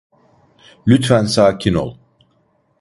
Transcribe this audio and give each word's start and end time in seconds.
Lütfen 0.87 1.25
sakin 1.25 1.73
ol. 1.73 1.97